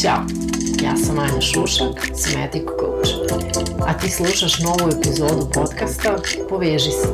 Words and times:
Ćao, 0.00 0.22
ja 0.82 0.96
sam 0.96 1.18
Anja 1.18 1.40
Šušak, 1.40 1.96
Somatic 2.16 2.62
Coach. 2.80 3.10
A 3.86 3.98
ti 3.98 4.10
slušaš 4.10 4.60
novu 4.60 4.90
epizodu 4.98 5.50
podcasta 5.54 6.18
Poveži 6.48 6.90
se, 6.90 7.08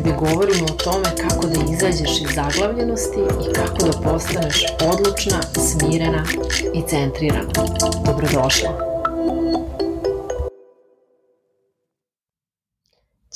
gdje 0.00 0.12
govorimo 0.12 0.64
o 0.64 0.82
tome 0.84 1.28
kako 1.28 1.46
da 1.46 1.72
izađeš 1.72 2.20
iz 2.20 2.34
zaglavljenosti 2.34 3.18
i 3.18 3.52
kako 3.54 3.86
da 3.86 4.10
postaneš 4.10 4.64
odlučna, 4.92 5.40
smirena 5.42 6.24
i 6.74 6.82
centrirana. 6.88 7.48
Dobrodošla! 8.06 8.70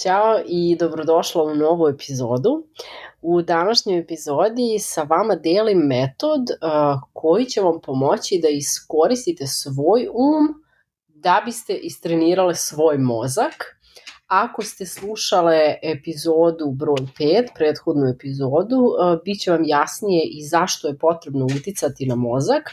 Ćao 0.02 0.40
i 0.46 0.76
dobrodošla 0.80 1.42
u 1.42 1.54
novu 1.54 1.88
epizodu. 1.88 2.66
U 3.22 3.42
današnjoj 3.42 3.98
epizodi 3.98 4.78
sa 4.78 5.02
vama 5.02 5.34
delim 5.34 5.78
metod 5.78 6.40
uh, 6.40 7.00
koji 7.12 7.44
će 7.44 7.60
vam 7.60 7.80
pomoći 7.80 8.40
da 8.42 8.48
iskoristite 8.48 9.46
svoj 9.46 10.08
um 10.14 10.62
da 11.06 11.42
biste 11.44 11.74
istrenirale 11.74 12.54
svoj 12.54 12.98
mozak. 12.98 13.54
Ako 14.26 14.62
ste 14.62 14.86
slušale 14.86 15.74
epizodu 15.82 16.70
broj 16.70 17.06
5, 17.18 17.46
prethodnu 17.54 18.06
epizodu, 18.14 18.76
uh, 18.76 19.18
bit 19.24 19.40
će 19.40 19.50
vam 19.50 19.62
jasnije 19.64 20.22
i 20.24 20.46
zašto 20.48 20.88
je 20.88 20.98
potrebno 20.98 21.44
uticati 21.44 22.06
na 22.06 22.14
mozak. 22.14 22.70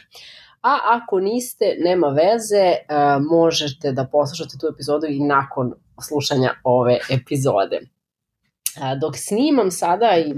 A 0.62 0.78
ako 0.84 1.20
niste, 1.20 1.76
nema 1.80 2.08
veze, 2.08 2.72
uh, 2.72 3.24
možete 3.32 3.92
da 3.92 4.08
poslušate 4.12 4.58
tu 4.62 4.68
epizodu 4.68 5.06
i 5.08 5.20
nakon 5.20 5.74
slušanja 6.08 6.54
ove 6.64 7.00
epizode. 7.10 7.80
Dok 9.02 9.18
snimam 9.18 9.72
sada 9.72 10.18
i 10.18 10.34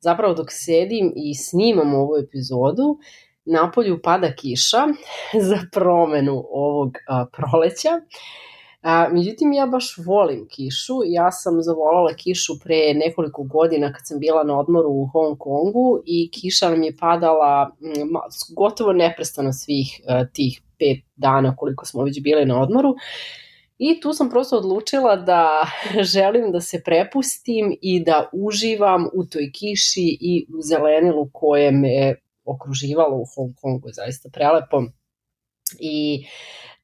zapravo 0.00 0.34
dok 0.34 0.46
sedim 0.50 1.12
i 1.16 1.34
snimam 1.34 1.94
ovu 1.94 2.16
epizodu, 2.16 2.98
napolju 3.44 4.00
pada 4.02 4.32
kiša 4.34 4.86
za 5.48 5.58
promenu 5.72 6.44
ovog 6.50 6.96
a, 7.08 7.26
proleća. 7.32 7.90
A, 8.82 9.08
međutim, 9.12 9.52
ja 9.52 9.66
baš 9.66 9.94
volim 10.06 10.48
kišu. 10.48 10.94
Ja 11.06 11.32
sam 11.32 11.62
zavolala 11.62 12.14
kišu 12.14 12.52
pre 12.64 12.94
nekoliko 12.94 13.42
godina 13.42 13.92
kad 13.92 14.00
sam 14.04 14.18
bila 14.18 14.44
na 14.44 14.58
odmoru 14.58 14.88
u 14.88 15.06
Hong 15.12 15.38
Kongu 15.38 16.02
i 16.06 16.30
kiša 16.30 16.70
nam 16.70 16.82
je 16.82 16.96
padala 16.96 17.70
m, 17.80 18.08
gotovo 18.56 18.92
neprestano 18.92 19.52
svih 19.52 20.00
a, 20.08 20.24
tih 20.32 20.60
pet 20.78 20.98
dana 21.16 21.56
koliko 21.56 21.86
smo 21.86 22.04
već 22.04 22.22
bile 22.22 22.44
na 22.44 22.62
odmoru. 22.62 22.94
I 23.78 24.00
tu 24.00 24.12
sam 24.12 24.30
prosto 24.30 24.56
odlučila 24.56 25.16
da 25.16 25.66
želim 26.14 26.52
da 26.52 26.60
se 26.60 26.82
prepustim 26.84 27.78
i 27.82 28.04
da 28.04 28.30
uživam 28.32 29.08
u 29.12 29.24
toj 29.24 29.50
kiši 29.52 30.18
i 30.20 30.46
u 30.58 30.62
zelenilu 30.62 31.30
koje 31.32 31.72
me 31.72 32.14
okruživalo 32.44 33.16
u 33.16 33.24
Hong 33.36 33.54
Kongu, 33.60 33.88
zaista 33.92 34.28
prelepo. 34.32 34.82
I 35.80 36.26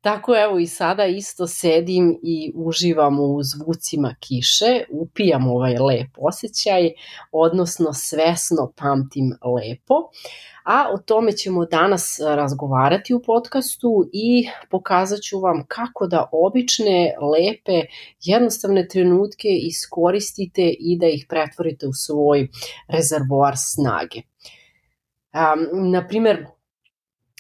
tako 0.01 0.37
evo 0.37 0.59
i 0.59 0.67
sada 0.67 1.07
isto 1.07 1.47
sedim 1.47 2.19
i 2.23 2.53
uživam 2.55 3.21
u 3.21 3.41
zvucima 3.43 4.15
kiše, 4.21 4.85
upijam 4.91 5.49
ovaj 5.49 5.73
lep 5.73 6.09
osjećaj, 6.19 6.91
odnosno 7.33 7.93
svesno 7.93 8.73
pamtim 8.77 9.33
lepo. 9.33 9.95
A 10.65 10.91
o 10.95 10.99
tome 10.99 11.33
ćemo 11.33 11.65
danas 11.65 12.21
razgovarati 12.27 13.15
u 13.15 13.23
podcastu 13.23 14.11
i 14.13 14.49
pokazat 14.71 15.21
ću 15.21 15.41
vam 15.41 15.65
kako 15.69 16.07
da 16.07 16.29
obične, 16.33 17.15
lepe, 17.21 17.87
jednostavne 18.21 18.89
trenutke 18.89 19.49
iskoristite 19.49 20.75
i 20.79 20.99
da 20.99 21.07
ih 21.07 21.27
pretvorite 21.29 21.87
u 21.87 21.93
svoj 21.93 22.49
rezervoar 22.89 23.55
snage. 23.57 24.21
Um, 25.35 25.91
naprimer, 25.91 26.47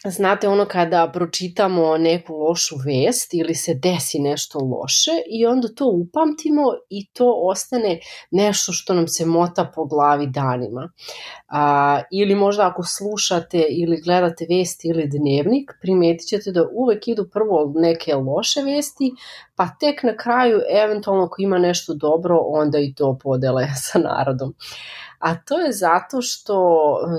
znate 0.05 0.49
ono 0.49 0.65
kada 0.65 1.11
pročitamo 1.15 1.99
neku 1.99 2.35
lošu 2.35 2.77
vest 2.87 3.35
ili 3.35 3.55
se 3.55 3.75
desi 3.75 4.19
nešto 4.19 4.59
loše 4.59 5.11
i 5.31 5.47
onda 5.47 5.69
to 5.69 5.87
upamtimo 5.87 6.63
i 6.91 7.07
to 7.13 7.35
ostane 7.43 7.99
nešto 8.31 8.73
što 8.73 8.95
nam 8.95 9.09
se 9.09 9.27
mota 9.27 9.73
po 9.75 9.85
glavi 9.85 10.27
danima. 10.27 10.93
A, 11.49 12.01
ili 12.11 12.35
možda 12.35 12.67
ako 12.67 12.83
slušate 12.83 13.65
ili 13.71 14.01
gledate 14.05 14.47
vesti 14.51 14.89
ili 14.89 15.09
dnevnik, 15.09 15.71
primetit 15.81 16.29
ćete 16.29 16.53
da 16.53 16.69
uvek 16.73 17.09
idu 17.09 17.29
prvo 17.33 17.73
neke 17.77 18.15
loše 18.15 18.61
vesti, 18.63 19.13
pa 19.57 19.69
tek 19.81 20.03
na 20.03 20.17
kraju 20.17 20.61
eventualno 20.85 21.25
ako 21.25 21.43
ima 21.43 21.59
nešto 21.59 21.95
dobro, 21.95 22.39
onda 22.43 22.79
i 22.79 22.95
to 22.95 23.19
podele 23.23 23.67
sa 23.87 23.99
narodom 23.99 24.55
a 25.21 25.35
to 25.37 25.59
je 25.59 25.73
zato 25.73 26.23
što 26.23 26.59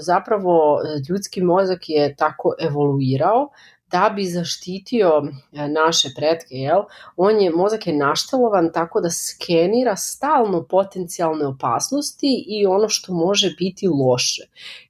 zapravo 0.01 0.81
ljudski 1.09 1.41
mozak 1.41 1.89
je 1.89 2.16
tako 2.16 2.53
evoluirao 2.59 3.50
da 3.91 4.13
bi 4.16 4.25
zaštitio 4.25 5.09
e, 5.53 5.67
naše 5.67 6.09
pretke, 6.16 6.56
jel? 6.56 6.81
On 7.16 7.40
je, 7.40 7.51
mozak 7.51 7.88
je 7.88 7.94
naštelovan 7.94 8.72
tako 8.73 9.01
da 9.01 9.09
skenira 9.09 9.95
stalno 9.95 10.63
potencijalne 10.63 11.47
opasnosti 11.47 12.45
i 12.47 12.66
ono 12.66 12.90
što 12.90 13.13
može 13.13 13.56
biti 13.59 13.88
loše. 13.88 14.44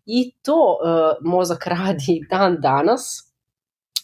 I 0.05 0.31
to 0.41 0.77
uh, 0.83 1.31
mozak 1.31 1.67
radi 1.67 2.21
dan 2.29 2.57
danas, 2.59 3.30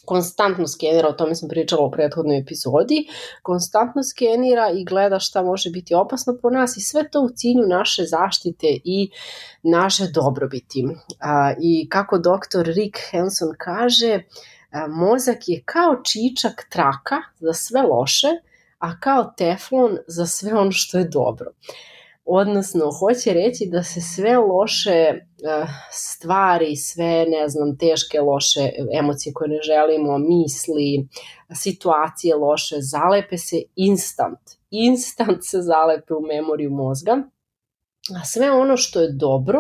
konstantno 0.08 0.68
skenira, 0.68 1.10
o 1.10 1.14
tome 1.20 1.36
sam 1.36 1.50
pričala 1.50 1.86
u 1.86 1.92
prethodnoj 1.92 2.40
epizodi, 2.40 3.08
konstantno 3.42 4.04
skenira 4.04 4.70
i 4.76 4.86
gleda 4.86 5.20
šta 5.20 5.44
može 5.44 5.70
biti 5.70 5.96
opasno 5.96 6.38
po 6.42 6.50
nas 6.50 6.78
i 6.78 6.82
sve 6.82 7.10
to 7.10 7.22
u 7.22 7.30
cilju 7.30 7.68
naše 7.68 8.04
zaštite 8.06 8.68
i 8.84 9.10
naše 9.64 10.08
dobrobiti. 10.14 10.88
A, 11.20 11.54
I 11.62 11.90
kako 11.90 12.18
doktor 12.18 12.66
Rick 12.66 12.98
Hanson 13.12 13.50
kaže, 13.58 14.24
mozak 14.90 15.38
je 15.48 15.62
kao 15.66 15.96
čičak 16.04 16.68
traka 16.70 17.16
za 17.40 17.54
sve 17.54 17.82
loše, 17.82 18.28
a 18.80 19.00
kao 19.00 19.34
teflon 19.38 19.98
za 20.08 20.26
sve 20.26 20.54
ono 20.54 20.72
što 20.72 20.98
je 20.98 21.04
dobro. 21.04 21.52
Odnosno, 22.30 22.92
hoće 23.00 23.34
reći 23.34 23.66
da 23.72 23.84
se 23.84 24.02
sve 24.02 24.38
loše 24.38 24.92
eh, 24.92 25.22
stvari, 25.92 26.76
sve, 26.76 27.26
ne 27.28 27.48
znam, 27.48 27.78
teške, 27.78 28.20
loše 28.20 28.70
emocije 29.00 29.34
koje 29.34 29.50
ne 29.50 29.60
želimo, 29.62 30.18
misli, 30.18 31.08
situacije 31.56 32.36
loše, 32.36 32.76
zalepe 32.80 33.38
se 33.38 33.62
instant. 33.76 34.40
Instant 34.70 35.38
se 35.42 35.62
zalepe 35.62 36.14
u 36.14 36.22
memoriju 36.22 36.72
mozga. 36.72 37.18
A 38.22 38.26
sve 38.26 38.52
ono 38.52 38.78
što 38.78 39.02
je 39.02 39.12
dobro, 39.12 39.60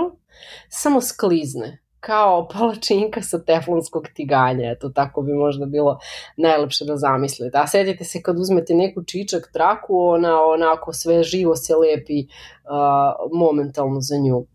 samo 0.70 1.02
sklizne 1.02 1.87
kao 2.07 2.47
palačinka 2.47 3.22
sa 3.22 3.40
teflonskog 3.44 4.07
tiganja, 4.16 4.72
eto 4.72 4.90
tako 4.90 5.22
bi 5.22 5.34
možda 5.34 5.66
bilo 5.66 6.00
najlepše 6.38 6.85
da 6.85 6.97
zamislite. 6.97 7.57
A 7.57 7.68
setite 7.68 8.03
se 8.03 8.22
kad 8.22 8.40
uzmete 8.40 8.73
neku 8.73 9.03
čičak 9.03 9.50
traku, 9.53 10.00
ona 10.00 10.44
onako 10.44 10.94
sve 10.94 11.23
živo 11.23 11.56
se 11.56 11.75
lepi 11.75 12.19
uh, 12.23 13.29
momentalno 13.34 14.01
za 14.01 14.18
nju. 14.18 14.45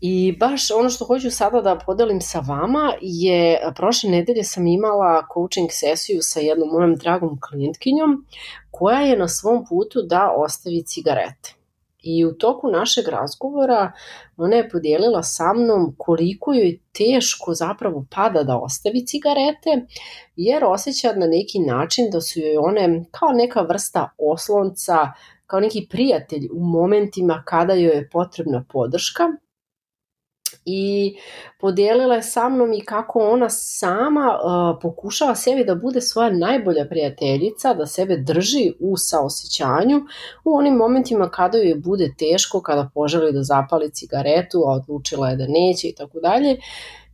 I 0.00 0.36
baš 0.38 0.70
ono 0.70 0.90
što 0.90 1.04
hoću 1.04 1.30
sada 1.30 1.60
da 1.60 1.78
podelim 1.86 2.20
sa 2.20 2.40
vama 2.40 2.92
je, 3.00 3.60
prošle 3.76 4.10
nedelje 4.10 4.44
sam 4.44 4.66
imala 4.66 5.26
coaching 5.34 5.68
sesiju 5.70 6.18
sa 6.22 6.40
jednom 6.40 6.68
mojom 6.68 6.94
dragom 6.96 7.38
klijentkinjom 7.40 8.24
koja 8.70 9.00
je 9.00 9.18
na 9.18 9.28
svom 9.28 9.64
putu 9.68 10.02
da 10.02 10.34
ostavi 10.36 10.82
cigarete. 10.86 11.59
I 12.02 12.24
u 12.24 12.32
toku 12.32 12.70
našeg 12.70 13.08
razgovora 13.08 13.92
ona 14.36 14.56
je 14.56 14.68
podijelila 14.68 15.22
sa 15.22 15.52
mnom 15.52 15.94
koliko 15.98 16.52
joj 16.52 16.78
teško 16.92 17.54
zapravo 17.54 18.06
pada 18.14 18.42
da 18.42 18.58
ostavi 18.58 19.06
cigarete, 19.06 19.86
jer 20.36 20.64
osjeća 20.64 21.12
na 21.12 21.26
neki 21.26 21.58
način 21.58 22.10
da 22.12 22.20
su 22.20 22.40
joj 22.40 22.56
one 22.56 23.04
kao 23.10 23.28
neka 23.32 23.60
vrsta 23.60 24.10
oslonca, 24.18 25.12
kao 25.46 25.60
neki 25.60 25.86
prijatelj 25.90 26.48
u 26.52 26.64
momentima 26.64 27.42
kada 27.46 27.74
joj 27.74 27.94
je 27.96 28.08
potrebna 28.12 28.64
podrška 28.72 29.22
i 30.64 31.16
podijelila 31.60 32.14
je 32.14 32.22
sa 32.22 32.48
mnom 32.48 32.72
i 32.72 32.80
kako 32.80 33.18
ona 33.18 33.48
sama 33.48 34.20
uh, 34.34 34.78
pokušava 34.82 35.34
sebi 35.34 35.64
da 35.64 35.74
bude 35.74 36.00
svoja 36.00 36.30
najbolja 36.30 36.86
prijateljica, 36.88 37.74
da 37.74 37.86
sebe 37.86 38.16
drži 38.16 38.72
u 38.80 38.96
saosećanju 38.96 40.00
u 40.44 40.56
onim 40.56 40.74
momentima 40.74 41.30
kada 41.30 41.58
joj 41.58 41.74
bude 41.74 42.14
teško, 42.18 42.62
kada 42.62 42.90
poželi 42.94 43.32
da 43.32 43.42
zapali 43.42 43.90
cigaretu, 43.90 44.58
a 44.58 44.72
odlučila 44.72 45.28
je 45.28 45.36
da 45.36 45.46
neće 45.48 45.88
i 45.88 45.94
tako 45.94 46.20
dalje. 46.20 46.56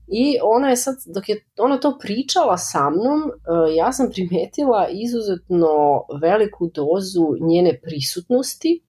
I 0.08 0.38
ona 0.42 0.70
je 0.70 0.76
sad, 0.76 0.94
dok 1.06 1.28
je 1.28 1.44
ona 1.58 1.78
to 1.78 1.98
pričala 2.00 2.58
sa 2.58 2.90
mnom, 2.90 3.32
ja 3.76 3.92
sam 3.92 4.10
primetila 4.10 4.88
izuzetno 4.90 6.02
veliku 6.20 6.70
dozu 6.74 7.26
njene 7.40 7.80
prisutnosti 7.82 8.82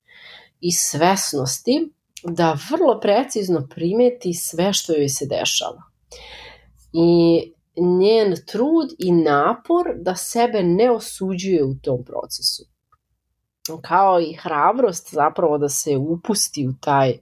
i 0.62 0.72
svesnosti 0.72 1.90
da 2.32 2.58
vrlo 2.72 3.00
precizno 3.00 3.68
primeti 3.76 4.34
sve 4.34 4.74
što 4.74 4.94
joj 4.94 5.10
se 5.10 5.26
dešava. 5.26 5.82
I 6.94 7.42
njen 7.82 8.36
trud 8.48 8.90
i 9.00 9.12
napor 9.12 9.86
da 9.96 10.16
sebe 10.16 10.64
ne 10.64 10.92
osuđuje 10.92 11.64
u 11.64 11.76
tom 11.76 12.04
procesu. 12.04 12.64
Kao 13.82 14.20
i 14.20 14.34
hrabrost 14.34 15.14
zapravo 15.14 15.58
da 15.58 15.70
se 15.70 15.98
upusti 15.98 16.68
u 16.68 16.74
taj 16.82 17.18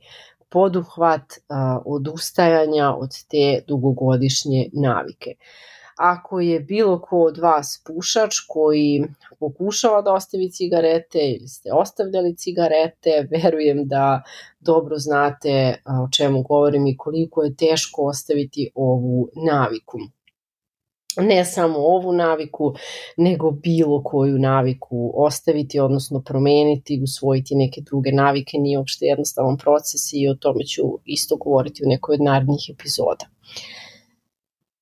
poduhvat 0.50 1.22
uh, 1.22 1.82
odustajanja 1.86 2.94
od 2.96 3.10
te 3.30 3.64
dugogodišnje 3.68 4.70
navike. 4.74 5.36
Ako 5.96 6.40
je 6.40 6.60
bilo 6.60 7.02
ko 7.02 7.20
od 7.20 7.38
vas 7.38 7.84
pušač 7.88 8.40
koji 8.48 9.04
pokušava 9.40 10.02
da 10.02 10.14
ostavi 10.14 10.52
cigarete 10.52 11.20
ili 11.20 11.48
ste 11.48 11.74
ostavljali 11.74 12.36
cigarete, 12.36 13.28
verujem 13.36 13.88
da 13.88 14.22
dobro 14.60 14.98
znate 14.98 15.82
o 15.86 16.08
čemu 16.18 16.42
govorim 16.42 16.88
i 16.88 16.98
koliko 16.98 17.44
je 17.44 17.56
teško 17.56 18.02
ostaviti 18.02 18.72
ovu 18.76 19.30
naviku 19.46 19.98
ne 21.22 21.46
samo 21.46 21.78
ovu 21.80 22.14
naviku, 22.14 22.74
nego 23.18 23.52
bilo 23.52 24.04
koju 24.04 24.40
naviku 24.40 25.12
ostaviti, 25.16 25.80
odnosno 25.80 26.22
promeniti, 26.22 27.02
usvojiti 27.04 27.56
neke 27.56 27.82
druge 27.82 28.12
navike, 28.12 28.58
nije 28.58 28.78
uopšte 28.78 29.06
jednostavan 29.06 29.58
proces 29.58 30.14
i 30.14 30.28
o 30.30 30.36
tome 30.36 30.66
ću 30.66 30.82
isto 31.06 31.36
govoriti 31.36 31.84
u 31.86 31.90
nekoj 31.90 32.14
od 32.14 32.22
narednih 32.22 32.70
epizoda. 32.74 33.26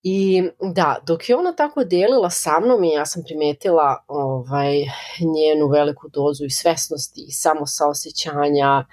I 0.04 0.44
da, 0.76 0.98
dok 1.08 1.30
je 1.30 1.36
ona 1.36 1.54
tako 1.56 1.84
delila 1.84 2.30
sa 2.30 2.60
mnom 2.60 2.84
i 2.84 2.90
ja 2.90 3.06
sam 3.06 3.24
primetila 3.24 4.04
ovaj, 4.08 4.74
njenu 5.20 5.68
veliku 5.68 6.10
dozu 6.10 6.46
i 6.46 6.50
svesnosti 6.50 7.26
i 7.28 7.32
samosaosećanja, 7.32 8.86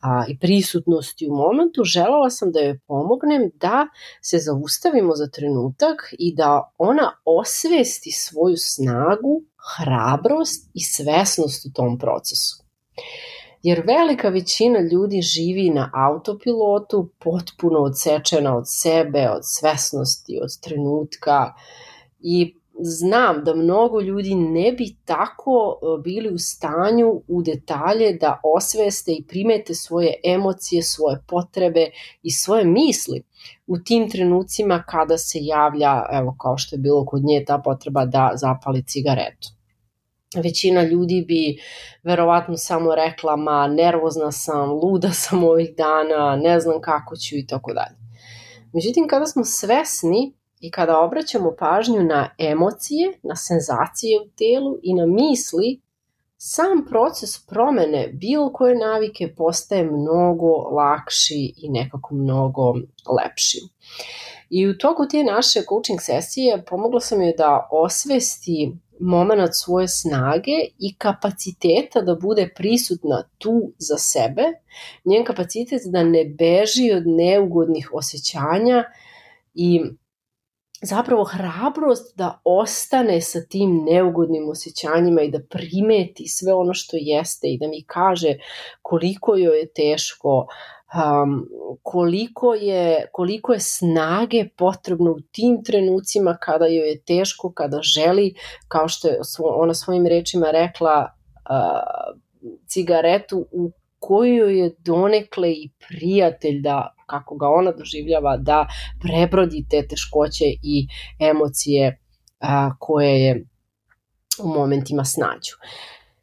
a, 0.00 0.24
i 0.28 0.38
prisutnosti 0.38 1.28
u 1.30 1.34
momentu, 1.34 1.84
želala 1.84 2.30
sam 2.30 2.52
da 2.52 2.60
joj 2.60 2.78
pomognem 2.86 3.50
da 3.54 3.86
se 4.22 4.38
zaustavimo 4.38 5.14
za 5.14 5.26
trenutak 5.26 6.14
i 6.18 6.34
da 6.34 6.72
ona 6.78 7.12
osvesti 7.24 8.10
svoju 8.10 8.56
snagu, 8.56 9.42
hrabrost 9.76 10.70
i 10.74 10.80
svesnost 10.80 11.66
u 11.66 11.72
tom 11.74 11.98
procesu. 11.98 12.64
Jer 13.62 13.82
velika 13.86 14.28
većina 14.28 14.78
ljudi 14.92 15.22
živi 15.22 15.70
na 15.70 15.90
autopilotu, 15.94 17.10
potpuno 17.18 17.78
odsečena 17.78 18.56
od 18.56 18.64
sebe, 18.66 19.28
od 19.30 19.42
svesnosti, 19.42 20.38
od 20.42 20.60
trenutka 20.60 21.52
i 22.20 22.54
znam 22.80 23.44
da 23.44 23.54
mnogo 23.54 24.00
ljudi 24.00 24.34
ne 24.34 24.72
bi 24.72 24.96
tako 25.04 25.78
e, 25.82 26.02
bili 26.02 26.34
u 26.34 26.38
stanju 26.38 27.22
u 27.28 27.42
detalje 27.42 28.12
da 28.12 28.40
osveste 28.44 29.12
i 29.12 29.24
primete 29.28 29.74
svoje 29.74 30.14
emocije, 30.24 30.82
svoje 30.82 31.22
potrebe 31.28 31.90
i 32.22 32.30
svoje 32.30 32.64
misli 32.64 33.22
u 33.66 33.78
tim 33.78 34.10
trenucima 34.10 34.84
kada 34.88 35.18
se 35.18 35.38
javlja, 35.42 36.02
evo 36.12 36.36
kao 36.40 36.58
što 36.58 36.76
je 36.76 36.80
bilo 36.80 37.06
kod 37.06 37.22
nje, 37.24 37.44
ta 37.46 37.58
potreba 37.58 38.04
da 38.04 38.30
zapali 38.34 38.82
cigaretu. 38.82 39.57
Većina 40.36 40.82
ljudi 40.82 41.24
bi 41.28 41.58
verovatno 42.02 42.56
samo 42.56 42.94
rekla, 42.94 43.36
ma 43.36 43.66
nervozna 43.66 44.32
sam, 44.32 44.70
luda 44.70 45.10
sam 45.10 45.44
ovih 45.44 45.76
dana, 45.76 46.36
ne 46.36 46.60
znam 46.60 46.80
kako 46.80 47.16
ću 47.16 47.36
i 47.36 47.46
tako 47.46 47.72
dalje. 47.72 47.96
Međutim, 48.72 49.08
kada 49.08 49.26
smo 49.26 49.44
svesni 49.44 50.38
I 50.60 50.70
kada 50.70 50.98
obraćamo 50.98 51.54
pažnju 51.58 52.02
na 52.02 52.30
emocije, 52.38 53.12
na 53.22 53.36
senzacije 53.36 54.20
u 54.20 54.28
telu 54.38 54.78
i 54.82 54.94
na 54.94 55.06
misli, 55.06 55.80
sam 56.36 56.86
proces 56.88 57.46
promene 57.46 58.08
bilo 58.12 58.52
koje 58.52 58.78
navike 58.78 59.34
postaje 59.36 59.84
mnogo 59.84 60.52
lakši 60.56 61.54
i 61.56 61.68
nekako 61.68 62.14
mnogo 62.14 62.74
lepši. 63.18 63.58
I 64.50 64.66
u 64.66 64.78
toku 64.78 65.08
te 65.08 65.24
naše 65.24 65.62
coaching 65.68 66.00
sesije 66.00 66.64
pomogla 66.64 67.00
sam 67.00 67.22
joj 67.22 67.34
da 67.38 67.68
osvesti 67.70 68.72
moment 69.00 69.50
svoje 69.52 69.88
snage 69.88 70.58
i 70.78 70.94
kapaciteta 70.98 72.00
da 72.00 72.14
bude 72.14 72.48
prisutna 72.56 73.22
tu 73.38 73.72
za 73.78 73.98
sebe, 73.98 74.42
njen 75.04 75.24
kapacitet 75.24 75.82
da 75.86 76.02
ne 76.02 76.24
beži 76.24 76.92
od 76.96 77.06
neugodnih 77.06 77.90
osjećanja 77.92 78.84
i 79.54 79.80
zapravo 80.82 81.24
hrabrost 81.24 82.16
da 82.16 82.40
ostane 82.44 83.20
sa 83.20 83.40
tim 83.50 83.84
neugodnim 83.84 84.48
osjećanjima 84.48 85.22
i 85.22 85.30
da 85.30 85.38
primeti 85.50 86.28
sve 86.28 86.52
ono 86.52 86.74
što 86.74 86.96
jeste 87.00 87.48
i 87.48 87.58
da 87.58 87.68
mi 87.68 87.84
kaže 87.86 88.34
koliko 88.82 89.36
joj 89.36 89.58
je 89.58 89.72
teško, 89.72 90.46
um, 90.94 91.46
koliko, 91.82 92.54
je, 92.54 93.06
koliko 93.12 93.52
je 93.52 93.60
snage 93.60 94.48
potrebno 94.56 95.10
u 95.10 95.20
tim 95.32 95.62
trenucima 95.64 96.36
kada 96.40 96.66
joj 96.66 96.88
je 96.88 97.02
teško, 97.02 97.52
kada 97.52 97.80
želi, 97.82 98.34
kao 98.68 98.88
što 98.88 99.08
je 99.08 99.20
ona 99.38 99.74
svojim 99.74 100.06
rečima 100.06 100.50
rekla, 100.50 101.12
uh, 101.50 102.18
cigaretu 102.66 103.46
u 103.52 103.70
koju 103.98 104.48
je 104.48 104.74
donekle 104.78 105.52
i 105.52 105.70
prijatelj 105.88 106.60
da 106.60 106.94
kako 107.06 107.36
ga 107.36 107.48
ona 107.48 107.72
doživljava, 107.72 108.36
da 108.36 108.66
prebrodi 109.00 109.66
te 109.70 109.86
teškoće 109.88 110.44
i 110.62 110.86
emocije 111.20 112.00
a, 112.40 112.70
koje 112.78 113.20
je 113.24 113.46
u 114.44 114.48
momentima 114.48 115.04
snađu. 115.04 115.54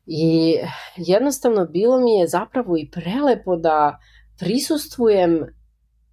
I 0.05 0.55
jednostavno 0.95 1.65
bilo 1.65 1.99
mi 1.99 2.15
je 2.15 2.27
zapravo 2.27 2.77
i 2.77 2.89
prelepo 2.91 3.55
da 3.55 3.97
prisustvujem 4.39 5.45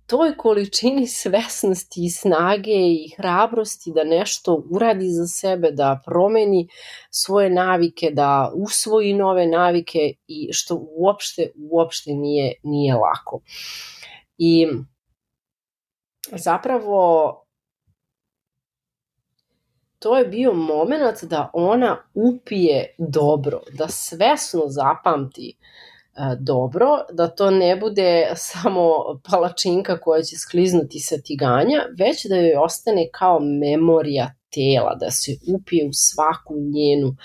toj 0.07 0.37
količini 0.37 1.07
svesnosti 1.07 2.05
i 2.05 2.11
snage 2.11 2.73
i 2.73 3.15
hrabrosti 3.17 3.93
da 3.95 4.05
nešto 4.05 4.65
uradi 4.71 5.09
za 5.09 5.27
sebe, 5.27 5.71
da 5.71 6.01
promeni 6.07 6.69
svoje 7.11 7.51
navike, 7.51 8.11
da 8.11 8.53
usvoji 8.55 9.15
nove 9.15 9.47
navike 9.47 10.15
i 10.27 10.49
što 10.53 10.87
uopšte, 10.99 11.51
uopšte 11.71 12.11
nije, 12.11 12.55
nije 12.63 12.95
lako. 12.95 13.41
I 14.39 14.69
zapravo 16.33 17.39
to 19.99 20.19
je 20.19 20.25
bio 20.25 20.53
moment 20.53 21.23
da 21.23 21.51
ona 21.53 21.97
upije 22.15 22.95
dobro, 22.99 23.61
da 23.79 23.89
svesno 23.89 24.63
zapamti 24.67 25.51
e, 25.51 25.92
dobro, 26.41 26.87
da 27.12 27.29
to 27.29 27.50
ne 27.50 27.76
bude 27.76 28.32
samo 28.37 28.88
palačinka 29.31 30.00
koja 30.00 30.23
će 30.23 30.37
skliznuti 30.37 31.00
sa 31.00 31.17
tiganja, 31.25 31.81
već 31.99 32.26
da 32.29 32.37
joj 32.37 32.56
ostane 32.56 33.09
kao 33.12 33.38
memorija 33.41 34.35
tela, 34.55 34.94
da 34.94 35.11
se 35.11 35.32
upije 35.55 35.88
u 35.88 35.93
svaku 35.93 36.55
njenu 36.56 37.17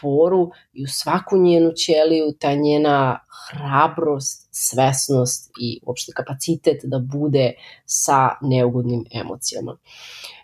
poru 0.00 0.50
i 0.72 0.84
u 0.84 0.88
svaku 0.88 1.36
njenu 1.36 1.72
ćeliju 1.72 2.32
ta 2.40 2.54
njena 2.54 3.18
hrabrost, 3.48 4.48
svesnost 4.50 5.52
i 5.60 5.80
uopšte 5.86 6.12
kapacitet 6.12 6.80
da 6.84 6.98
bude 6.98 7.52
sa 7.84 8.28
neugodnim 8.42 9.04
emocijama. 9.14 9.78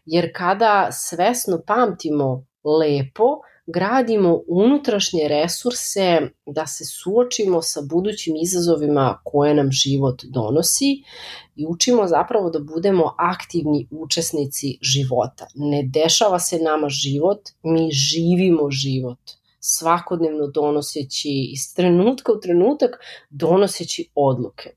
Jer 0.04 0.32
kada 0.34 0.88
svesno 0.92 1.60
pamtimo 1.66 2.44
lepo, 2.64 3.40
gradimo 3.72 4.40
unutrašnje 4.48 5.28
resurse 5.28 6.20
da 6.46 6.66
se 6.66 6.84
suočimo 6.84 7.62
sa 7.62 7.80
budućim 7.90 8.36
izazovima 8.42 9.20
koje 9.24 9.54
nam 9.54 9.70
život 9.70 10.22
donosi 10.24 11.02
i 11.56 11.66
učimo 11.66 12.06
zapravo 12.06 12.50
da 12.50 12.58
budemo 12.58 13.14
aktivni 13.18 13.88
učesnici 13.90 14.78
života. 14.80 15.46
Ne 15.54 15.82
dešava 15.82 16.38
se 16.38 16.58
nama 16.58 16.88
život, 16.88 17.40
mi 17.62 17.90
živimo 17.92 18.70
život 18.70 19.18
svakodnevno 19.60 20.46
donoseći 20.46 21.50
iz 21.52 21.74
trenutka 21.74 22.32
u 22.32 22.40
trenutak 22.40 22.90
donoseći 23.30 24.08
odluke. 24.14 24.70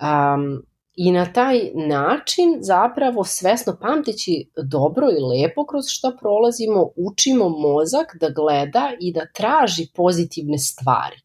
Um, 0.00 0.62
I 0.96 1.12
na 1.12 1.32
taj 1.32 1.70
način 1.74 2.58
zapravo 2.60 3.24
svesno 3.24 3.76
pamteći 3.80 4.50
dobro 4.56 5.06
i 5.10 5.20
lepo 5.20 5.66
kroz 5.66 5.84
što 5.88 6.16
prolazimo, 6.20 6.90
učimo 6.96 7.48
mozak 7.48 8.16
da 8.20 8.28
gleda 8.30 8.92
i 9.00 9.12
da 9.12 9.26
traži 9.34 9.86
pozitivne 9.94 10.58
stvari, 10.58 11.16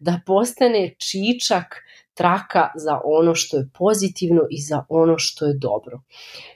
da 0.00 0.20
postane 0.26 0.94
čičak 0.98 1.64
traka 2.14 2.68
za 2.74 3.00
ono 3.04 3.34
što 3.34 3.56
je 3.56 3.68
pozitivno 3.78 4.42
i 4.50 4.60
za 4.60 4.84
ono 4.88 5.18
što 5.18 5.46
je 5.46 5.54
dobro. 5.54 6.00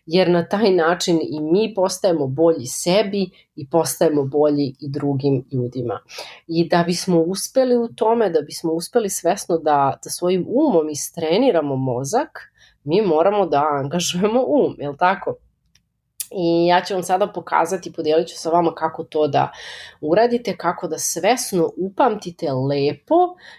Jer 0.07 0.31
na 0.31 0.49
taj 0.49 0.71
način 0.71 1.21
i 1.23 1.41
mi 1.41 1.75
postajemo 1.75 2.27
bolji 2.27 2.67
sebi 2.67 3.31
i 3.57 3.69
postajemo 3.71 4.25
bolji 4.25 4.75
i 4.81 4.91
drugim 4.91 5.45
ljudima. 5.53 6.01
I 6.47 6.69
da 6.69 6.83
bismo 6.87 7.21
uspeli 7.21 7.77
u 7.77 7.89
tome, 7.89 8.31
da 8.31 8.41
bismo 8.41 8.73
uspeli 8.73 9.11
svesno 9.11 9.59
da, 9.59 9.99
da 10.05 10.11
svojim 10.11 10.47
umom 10.49 10.89
istreniramo 10.89 11.77
mozak, 11.77 12.53
mi 12.85 13.03
moramo 13.03 13.47
da 13.47 13.69
angažujemo 13.83 14.45
um, 14.47 14.77
je 14.79 14.89
li 14.89 14.97
tako? 14.97 15.35
I 16.31 16.67
ja 16.67 16.85
ću 16.85 16.95
vam 16.95 17.03
sada 17.03 17.27
pokazati, 17.27 17.93
podelit 17.93 18.29
ću 18.29 18.39
sa 18.39 18.51
vama 18.51 18.75
kako 18.75 19.05
to 19.05 19.27
da 19.29 19.53
uradite, 20.01 20.57
kako 20.57 20.89
da 20.89 20.99
svesno 20.99 21.71
upamtite 21.77 22.47
lepo 22.53 23.15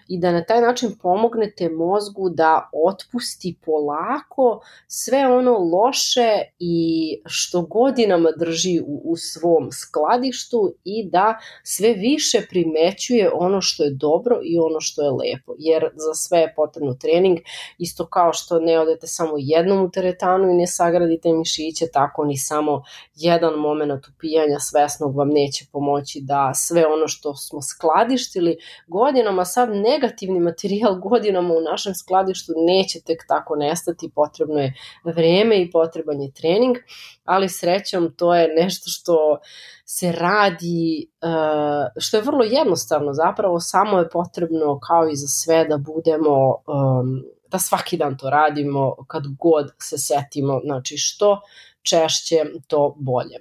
i 0.08 0.20
da 0.20 0.32
na 0.32 0.44
taj 0.44 0.62
način 0.62 0.96
pomognete 1.02 1.70
mozgu 1.70 2.30
da 2.30 2.70
otpusti 2.88 3.56
polako 3.66 4.62
sve 4.88 5.28
ono 5.28 5.58
loše 5.58 6.42
i 6.60 7.22
što 7.26 7.62
godinama 7.62 8.30
drži 8.38 8.80
u, 8.80 9.02
u 9.06 9.18
svom 9.18 9.72
skladištu 9.72 10.74
i 10.84 11.10
da 11.10 11.38
sve 11.64 11.94
više 11.94 12.42
primećuje 12.50 13.32
ono 13.34 13.62
što 13.62 13.84
je 13.84 13.92
dobro 13.92 14.40
i 14.44 14.60
ono 14.60 14.80
što 14.80 15.02
je 15.02 15.12
lepo. 15.12 15.54
Jer 15.58 15.84
za 15.96 16.14
sve 16.14 16.40
je 16.40 16.54
potrebno 16.56 16.94
trening, 16.94 17.38
isto 17.78 18.06
kao 18.06 18.34
što 18.34 18.60
ne 18.60 18.80
odete 18.80 19.08
samo 19.08 19.34
jednom 19.38 19.86
u 19.86 19.92
teretanu 19.92 20.50
i 20.50 20.54
ne 20.54 20.68
sagradite 20.68 21.34
mišiće, 21.34 21.86
tako 21.94 22.26
ni 22.26 22.38
samo 22.38 22.67
samo 22.68 22.84
jedan 23.16 23.54
moment 23.54 24.08
upijanja 24.08 24.60
svesnog 24.60 25.18
vam 25.18 25.30
neće 25.30 25.66
pomoći 25.72 26.20
da 26.22 26.52
sve 26.54 26.86
ono 26.88 27.08
što 27.08 27.36
smo 27.36 27.62
skladištili 27.62 28.58
godinama, 28.88 29.46
sad 29.46 29.70
negativni 29.70 30.40
materijal 30.40 31.00
godinama 31.00 31.54
u 31.54 31.62
našem 31.62 31.94
skladištu 31.96 32.54
neće 32.56 33.02
tek 33.02 33.26
tako 33.28 33.56
nestati, 33.56 34.12
potrebno 34.16 34.60
je 34.60 34.74
vreme 35.04 35.62
i 35.62 35.72
potreban 35.72 36.22
je 36.22 36.32
trening, 36.32 36.78
ali 37.24 37.50
srećom 37.50 38.14
to 38.18 38.36
je 38.36 38.48
nešto 38.56 38.90
što 38.90 39.38
se 39.86 40.12
radi, 40.12 41.10
uh, 41.22 41.88
što 41.98 42.18
je 42.18 42.24
vrlo 42.24 42.44
jednostavno 42.44 43.14
zapravo, 43.14 43.60
samo 43.60 44.00
je 44.00 44.10
potrebno 44.10 44.80
kao 44.80 45.10
i 45.10 45.16
za 45.16 45.28
sve 45.28 45.66
da 45.66 45.78
budemo, 45.78 46.50
um, 46.50 47.24
da 47.52 47.60
svaki 47.60 47.98
dan 47.98 48.18
to 48.18 48.30
radimo 48.30 48.96
kad 49.08 49.24
god 49.40 49.72
se 49.82 49.98
setimo, 49.98 50.60
znači 50.64 50.98
što 50.98 51.42
češće 51.90 52.44
to 52.68 52.96
bolje. 53.00 53.40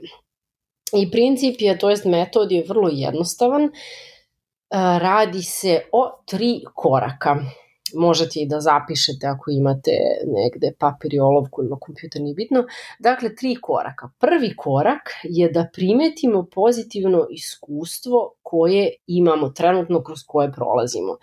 I 0.93 1.11
princip 1.11 1.61
je, 1.61 1.79
to 1.79 1.91
jest 1.91 2.05
metod 2.05 2.53
je 2.53 2.65
vrlo 2.69 2.89
jednostavan, 2.93 3.65
uh, 3.65 3.71
radi 4.99 5.43
se 5.43 5.81
o 5.93 6.23
tri 6.27 6.61
koraka 6.75 7.37
možete 7.95 8.41
i 8.41 8.47
da 8.47 8.61
zapišete 8.61 9.27
ako 9.27 9.51
imate 9.51 9.91
negde 10.27 10.73
papir 10.79 11.15
i 11.15 11.21
olovku 11.21 11.63
ili 11.63 11.77
kompjuter, 11.81 12.23
nije 12.23 12.35
bitno. 12.35 12.65
Dakle, 12.99 13.35
tri 13.35 13.57
koraka. 13.63 14.11
Prvi 14.19 14.57
korak 14.57 15.11
je 15.23 15.51
da 15.51 15.69
primetimo 15.73 16.47
pozitivno 16.55 17.27
iskustvo 17.31 18.35
koje 18.43 18.91
imamo 19.07 19.49
trenutno 19.49 20.03
kroz 20.03 20.19
koje 20.27 20.53
prolazimo. 20.53 21.17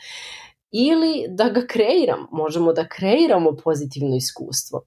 Ili 0.72 1.25
da 1.30 1.50
ga 1.50 1.65
kreiramo, 1.68 2.27
možemo 2.32 2.74
da 2.74 2.88
kreiramo 2.88 3.56
pozitivno 3.63 4.15
iskustvo. 4.15 4.82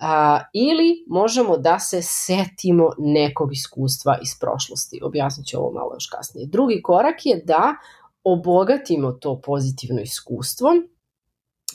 A, 0.00 0.40
ili 0.52 1.04
možemo 1.08 1.56
da 1.56 1.78
se 1.78 2.02
setimo 2.02 2.90
nekog 2.98 3.52
iskustva 3.52 4.18
iz 4.22 4.38
prošlosti. 4.40 5.00
Objasnit 5.02 5.46
ću 5.46 5.58
ovo 5.58 5.72
malo 5.72 5.90
još 5.94 6.06
kasnije. 6.06 6.46
Drugi 6.46 6.82
korak 6.82 7.26
je 7.26 7.42
da 7.44 7.74
obogatimo 8.24 9.12
to 9.12 9.40
pozitivno 9.40 10.02
iskustvo 10.02 10.68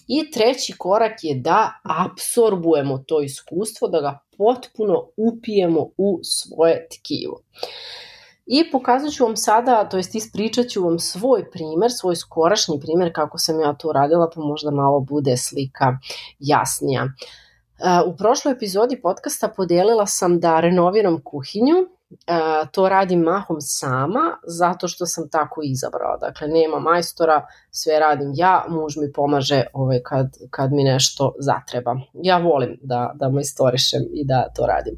i 0.07 0.31
treći 0.31 0.73
korak 0.77 1.23
je 1.23 1.35
da 1.35 1.71
apsorbujemo 1.83 2.97
to 2.97 3.21
iskustvo, 3.21 3.87
da 3.87 4.01
ga 4.01 4.19
potpuno 4.37 5.07
upijemo 5.17 5.89
u 5.97 6.19
svoje 6.23 6.87
tkivo. 6.87 7.41
I 8.45 8.71
pokazat 8.71 9.11
ću 9.11 9.23
vam 9.23 9.35
sada, 9.35 9.89
to 9.89 9.97
jest 9.97 10.15
ispričat 10.15 10.67
ću 10.67 10.83
vam 10.83 10.99
svoj 10.99 11.51
primer, 11.51 11.91
svoj 11.91 12.15
skorašnji 12.15 12.79
primer 12.79 13.11
kako 13.15 13.37
sam 13.37 13.59
ja 13.59 13.73
to 13.73 13.91
radila, 13.91 14.29
pa 14.35 14.41
možda 14.41 14.71
malo 14.71 14.99
bude 14.99 15.37
slika 15.37 15.97
jasnija. 16.39 17.07
U 18.07 18.17
prošloj 18.17 18.53
epizodi 18.53 19.01
podcasta 19.01 19.47
podelila 19.47 20.05
sam 20.05 20.39
da 20.39 20.59
renoviram 20.59 21.21
kuhinju 21.23 21.75
to 22.71 22.89
radim 22.89 23.19
mahom 23.19 23.57
sama 23.59 24.37
zato 24.47 24.87
što 24.87 25.05
sam 25.05 25.29
tako 25.29 25.61
izabrala. 25.63 26.17
Dakle, 26.17 26.47
nema 26.47 26.79
majstora, 26.79 27.47
sve 27.71 27.99
radim 27.99 28.31
ja, 28.35 28.65
muž 28.69 28.97
mi 28.97 29.11
pomaže 29.13 29.65
ovaj, 29.73 29.99
kad, 30.03 30.27
kad 30.49 30.73
mi 30.73 30.83
nešto 30.83 31.33
zatreba. 31.39 31.95
Ja 32.13 32.37
volim 32.37 32.77
da, 32.81 33.11
da 33.15 33.29
majstorišem 33.29 34.01
i 34.13 34.25
da 34.25 34.47
to 34.55 34.65
radim. 34.65 34.97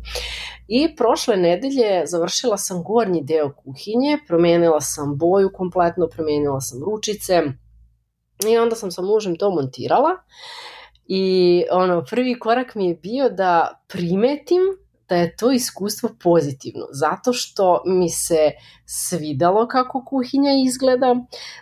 I 0.68 0.96
prošle 0.96 1.38
nedelje 1.38 2.06
završila 2.06 2.58
sam 2.58 2.84
gornji 2.84 3.24
deo 3.24 3.54
kuhinje, 3.54 4.20
promenila 4.28 4.82
sam 4.82 5.18
boju 5.18 5.52
kompletno, 5.54 6.08
promenila 6.08 6.62
sam 6.62 6.84
ručice 6.84 7.44
i 8.50 8.58
onda 8.58 8.76
sam 8.76 8.92
sa 8.92 9.02
mužem 9.02 9.36
to 9.36 9.50
montirala. 9.50 10.10
I 11.08 11.64
ono, 11.72 12.04
prvi 12.10 12.40
korak 12.40 12.76
mi 12.76 12.88
je 12.88 12.96
bio 12.96 13.30
da 13.30 13.84
primetim 13.88 14.62
da 15.10 15.16
je 15.16 15.36
to 15.36 15.52
iskustvo 15.52 16.10
pozitivno, 16.24 16.86
zato 16.92 17.34
što 17.34 17.82
mi 17.86 18.10
se 18.10 18.52
svidalo 18.86 19.68
kako 19.68 20.06
kuhinja 20.06 20.52
izgleda, 20.66 21.16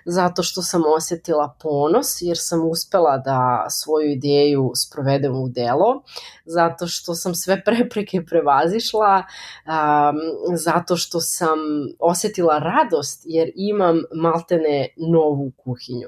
zato 0.06 0.44
što 0.44 0.62
sam 0.62 0.82
osetila 0.98 1.56
ponos 1.62 2.22
jer 2.22 2.38
sam 2.40 2.70
uspela 2.70 3.18
da 3.18 3.68
svoju 3.70 4.12
ideju 4.12 4.72
sprovedem 4.76 5.36
u 5.36 5.50
delo, 5.50 6.04
zato 6.46 6.88
što 6.88 7.16
sam 7.16 7.36
sve 7.36 7.62
prepreke 7.66 8.26
prevazišla, 8.26 9.24
um, 9.24 10.56
zato 10.56 10.98
što 10.98 11.20
sam 11.20 11.60
osetila 12.00 12.60
radost 12.60 13.22
jer 13.26 13.52
imam 13.56 14.02
maltene 14.16 14.88
novu 14.98 15.52
kuhinju. 15.58 16.08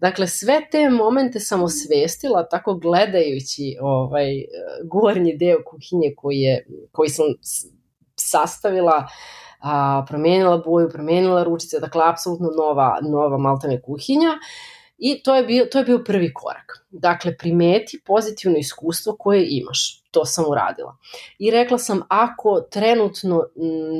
Dakle, 0.00 0.26
sve 0.28 0.60
te 0.70 0.90
momente 0.90 1.40
sam 1.40 1.62
osvestila 1.62 2.48
tako 2.48 2.74
gledajući 2.74 3.76
ovaj 3.80 4.26
gornji 4.84 5.36
deo 5.36 5.58
kuhinje 5.66 6.14
koji, 6.16 6.38
je, 6.38 6.66
koji 6.92 7.08
sam 7.08 7.26
sastavila 8.16 9.06
a, 9.60 10.04
promenila 10.08 10.58
boju, 10.58 10.90
promenila 10.90 11.42
ručice, 11.42 11.80
dakle 11.80 12.02
apsolutno 12.06 12.50
nova, 12.56 12.98
nova 13.02 13.38
maltene 13.38 13.82
kuhinja 13.82 14.32
i 14.98 15.22
to 15.22 15.34
je, 15.34 15.44
bio, 15.44 15.64
to 15.64 15.78
je 15.78 15.84
bio 15.84 15.98
prvi 15.98 16.34
korak. 16.34 16.86
Dakle, 16.90 17.36
primeti 17.36 18.00
pozitivno 18.06 18.58
iskustvo 18.58 19.16
koje 19.18 19.46
imaš. 19.48 20.00
To 20.10 20.24
sam 20.24 20.44
uradila. 20.48 20.96
I 21.38 21.50
rekla 21.50 21.78
sam, 21.78 22.02
ako 22.08 22.60
trenutno 22.60 23.44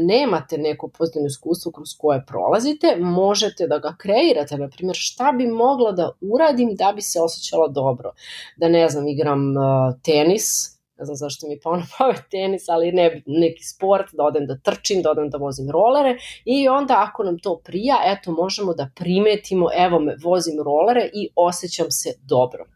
nemate 0.07 0.59
neko 0.59 0.88
pozitivno 0.88 1.26
iskustvo 1.26 1.73
kroz 1.73 1.88
koje 1.99 2.25
prolazite, 2.26 2.97
možete 3.00 3.66
da 3.66 3.78
ga 3.78 3.97
kreirate. 3.99 4.59
Na 4.59 4.69
primjer, 4.69 4.97
šta 4.99 5.33
bi 5.33 5.47
mogla 5.47 5.93
da 5.93 6.11
uradim 6.21 6.75
da 6.75 6.93
bi 6.95 7.02
se 7.02 7.21
osjećala 7.21 7.69
dobro? 7.69 8.12
Da 8.57 8.69
ne 8.69 8.88
znam, 8.88 9.09
igram 9.09 9.57
uh, 9.57 9.62
tenis, 10.02 10.74
ne 10.98 11.04
znam 11.04 11.16
zašto 11.16 11.48
mi 11.48 11.60
pa 11.62 11.82
pao 11.98 12.12
tenis, 12.30 12.68
ali 12.68 12.92
ne, 12.92 13.22
neki 13.26 13.64
sport, 13.64 14.06
da 14.12 14.24
odem 14.24 14.46
da 14.46 14.58
trčim, 14.58 15.02
da 15.02 15.10
odem 15.10 15.30
da 15.30 15.38
vozim 15.38 15.70
rolere 15.70 16.16
i 16.44 16.68
onda 16.68 16.94
ako 16.98 17.22
nam 17.22 17.38
to 17.38 17.60
prija, 17.64 17.96
eto 18.04 18.32
možemo 18.32 18.74
da 18.74 18.90
primetimo, 18.94 19.68
evo 19.76 20.00
me, 20.00 20.16
vozim 20.22 20.62
rolere 20.64 21.10
i 21.14 21.28
osjećam 21.36 21.90
se 21.90 22.10
dobro. 22.22 22.66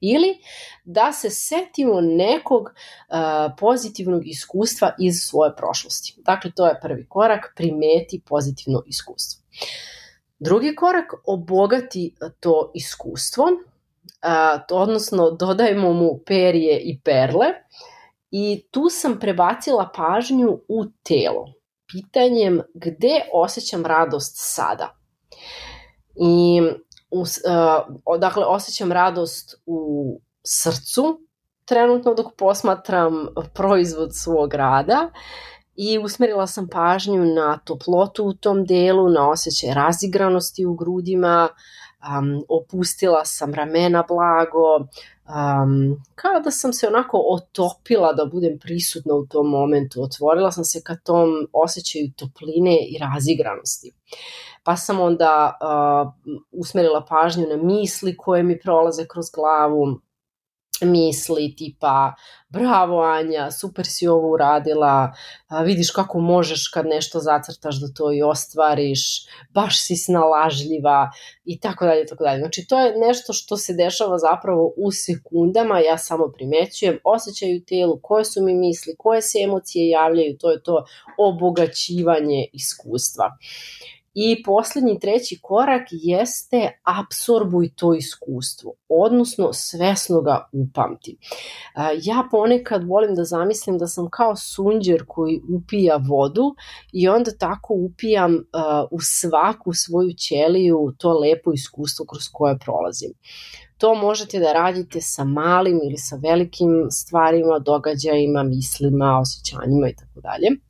Ili 0.00 0.38
da 0.84 1.12
se 1.12 1.30
setimo 1.30 2.00
nekog 2.00 2.62
uh, 2.62 3.16
pozitivnog 3.58 4.26
iskustva 4.26 4.94
iz 4.98 5.14
svoje 5.14 5.56
prošlosti. 5.56 6.14
Dakle, 6.18 6.50
to 6.56 6.66
je 6.66 6.78
prvi 6.82 7.06
korak, 7.08 7.52
primeti 7.56 8.22
pozitivno 8.26 8.82
iskustvo. 8.86 9.44
Drugi 10.38 10.74
korak, 10.74 11.12
obogati 11.26 12.14
to 12.40 12.70
iskustvo 12.74 13.44
a, 14.22 14.58
odnosno 14.70 15.30
dodajemo 15.30 15.92
mu 15.92 16.20
perje 16.26 16.78
i 16.78 17.00
perle 17.04 17.46
i 18.30 18.68
tu 18.70 18.88
sam 18.90 19.18
prebacila 19.20 19.90
pažnju 19.96 20.60
u 20.68 20.84
telo 21.02 21.58
pitanjem 21.92 22.60
gde 22.74 23.20
osjećam 23.32 23.86
radost 23.86 24.34
sada. 24.36 24.94
I 26.20 26.62
u, 27.10 27.20
uh, 27.20 28.18
dakle, 28.18 28.44
osjećam 28.44 28.92
radost 28.92 29.54
u 29.66 29.80
srcu, 30.46 31.20
trenutno 31.64 32.14
dok 32.14 32.26
posmatram 32.38 33.26
proizvod 33.54 34.10
svog 34.12 34.54
rada 34.54 35.10
i 35.76 35.98
usmerila 35.98 36.46
sam 36.46 36.68
pažnju 36.68 37.24
na 37.24 37.58
toplotu 37.64 38.24
u 38.24 38.34
tom 38.34 38.64
delu, 38.64 39.08
na 39.08 39.30
osjećaj 39.30 39.74
razigranosti 39.74 40.66
u 40.66 40.74
grudima, 40.74 41.48
um, 42.02 42.44
opustila 42.48 43.24
sam 43.24 43.54
ramena 43.54 44.04
blago, 44.08 44.76
um, 44.76 46.02
kao 46.14 46.40
da 46.40 46.50
sam 46.50 46.72
se 46.72 46.86
onako 46.86 47.22
otopila 47.26 48.12
da 48.12 48.24
budem 48.24 48.58
prisutna 48.58 49.14
u 49.14 49.26
tom 49.26 49.46
momentu, 49.46 50.02
otvorila 50.02 50.52
sam 50.52 50.64
se 50.64 50.82
ka 50.82 50.96
tom 50.96 51.28
osjećaju 51.52 52.12
topline 52.16 52.76
i 52.76 52.98
razigranosti. 52.98 53.92
Pa 54.62 54.76
sam 54.76 55.00
onda 55.00 55.58
uh, 55.60 56.12
usmerila 56.52 57.04
pažnju 57.08 57.46
na 57.46 57.56
misli 57.56 58.16
koje 58.16 58.42
mi 58.42 58.60
prolaze 58.60 59.06
kroz 59.06 59.26
glavu, 59.34 60.00
misli 60.82 61.54
tipa 61.56 62.14
bravo 62.48 63.02
Anja, 63.02 63.50
super 63.50 63.86
si 63.86 64.08
ovo 64.08 64.30
uradila, 64.32 65.12
vidiš 65.64 65.90
kako 65.90 66.20
možeš 66.20 66.68
kad 66.68 66.86
nešto 66.86 67.20
zacrtaš 67.20 67.80
da 67.80 67.86
to 67.96 68.12
i 68.12 68.22
ostvariš, 68.22 69.00
baš 69.54 69.86
si 69.86 69.96
snalažljiva 69.96 71.10
i 71.44 71.60
tako 71.60 71.84
dalje, 71.84 72.06
tako 72.06 72.24
dalje. 72.24 72.38
Znači 72.38 72.66
to 72.68 72.80
je 72.80 72.98
nešto 72.98 73.32
što 73.32 73.56
se 73.56 73.74
dešava 73.74 74.18
zapravo 74.18 74.72
u 74.76 74.90
sekundama, 74.92 75.78
ja 75.78 75.98
samo 75.98 76.32
primećujem, 76.36 76.98
osjećaju 77.04 77.64
telu, 77.64 78.00
koje 78.02 78.24
su 78.24 78.42
mi 78.42 78.54
misli, 78.54 78.94
koje 78.98 79.22
se 79.22 79.38
emocije 79.44 79.88
javljaju, 79.88 80.36
to 80.38 80.50
je 80.50 80.62
to 80.62 80.84
obogaćivanje 81.18 82.46
iskustva. 82.52 83.36
I 84.20 84.42
poslednji 84.42 84.98
treći 85.00 85.38
korak 85.42 85.88
jeste 85.90 86.80
apsorbuj 86.82 87.74
to 87.74 87.94
iskustvo, 87.94 88.74
odnosno 88.88 89.52
svesno 89.52 90.20
ga 90.20 90.48
upamti. 90.52 91.16
Ja 92.02 92.28
ponekad 92.30 92.84
volim 92.84 93.14
da 93.14 93.24
zamislim 93.24 93.78
da 93.78 93.86
sam 93.86 94.10
kao 94.10 94.36
sunđer 94.36 95.04
koji 95.08 95.40
upija 95.56 96.00
vodu 96.08 96.54
i 96.92 97.08
onda 97.08 97.30
tako 97.38 97.74
upijam 97.74 98.44
u 98.90 98.98
svaku 99.00 99.72
svoju 99.72 100.12
ćeliju 100.12 100.94
to 100.98 101.18
lepo 101.18 101.52
iskustvo 101.52 102.06
kroz 102.06 102.22
koje 102.32 102.58
prolazim. 102.58 103.10
To 103.76 103.94
možete 103.94 104.38
da 104.38 104.52
radite 104.52 105.00
sa 105.00 105.24
malim 105.24 105.80
ili 105.84 105.96
sa 105.96 106.16
velikim 106.16 106.86
stvarima, 106.90 107.58
događajima, 107.58 108.42
mislima, 108.42 109.20
osjećanjima 109.20 109.88
i 109.88 109.96
tako 109.96 110.20
dalje. 110.20 110.67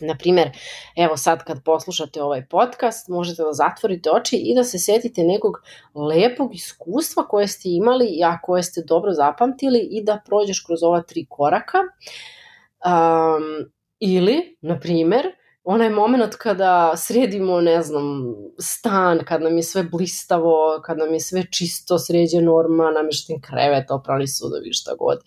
Na 0.00 0.16
primer, 0.18 0.50
evo 0.96 1.16
sad 1.16 1.44
kad 1.44 1.64
poslušate 1.64 2.22
ovaj 2.22 2.46
podcast, 2.46 3.08
možete 3.08 3.42
da 3.42 3.52
zatvorite 3.52 4.10
oči 4.10 4.36
i 4.36 4.54
da 4.54 4.64
se 4.64 4.78
setite 4.78 5.22
nekog 5.22 5.52
lepog 5.94 6.54
iskustva 6.54 7.28
koje 7.28 7.48
ste 7.48 7.68
imali, 7.68 8.20
a 8.24 8.40
koje 8.40 8.62
ste 8.62 8.82
dobro 8.86 9.12
zapamtili 9.12 9.88
i 9.90 10.04
da 10.04 10.20
prođeš 10.26 10.64
kroz 10.66 10.82
ova 10.82 11.02
tri 11.02 11.26
koraka. 11.28 11.78
Um, 11.78 13.70
ili, 13.98 14.58
na 14.60 14.80
primer, 14.80 15.26
onaj 15.64 15.90
moment 15.90 16.34
kada 16.34 16.96
sredimo, 16.96 17.60
ne 17.60 17.82
znam, 17.82 18.34
stan, 18.58 19.20
kad 19.24 19.42
nam 19.42 19.56
je 19.56 19.62
sve 19.62 19.82
blistavo, 19.82 20.80
kad 20.84 20.98
nam 20.98 21.12
je 21.12 21.20
sve 21.20 21.44
čisto, 21.50 21.98
sređe 21.98 22.40
norma, 22.42 22.90
namješten 22.90 23.40
krevet, 23.40 23.90
oprali 23.90 24.28
sudovi, 24.28 24.72
šta 24.72 24.94
god. 24.98 25.18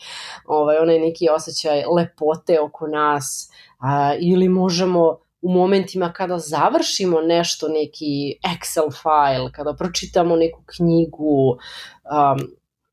Ovaj, 0.45 0.77
onaj 0.77 0.99
neki 0.99 1.29
osjećaj 1.29 1.83
lepote 1.95 2.59
oko 2.59 2.87
nas, 2.87 3.49
a, 3.77 4.13
ili 4.19 4.49
možemo 4.49 5.17
u 5.41 5.51
momentima 5.51 6.13
kada 6.13 6.37
završimo 6.37 7.21
nešto, 7.21 7.67
neki 7.67 8.39
Excel 8.43 8.91
file, 9.01 9.51
kada 9.51 9.73
pročitamo 9.73 10.35
neku 10.35 10.59
knjigu, 10.65 11.49
um, 11.49 12.47